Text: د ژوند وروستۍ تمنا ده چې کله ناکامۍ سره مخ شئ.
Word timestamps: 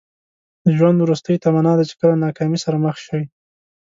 د 0.65 0.67
ژوند 0.77 0.97
وروستۍ 1.01 1.35
تمنا 1.43 1.73
ده 1.77 1.83
چې 1.89 1.95
کله 2.01 2.13
ناکامۍ 2.25 2.59
سره 2.65 2.77
مخ 2.85 2.95
شئ. 3.05 3.21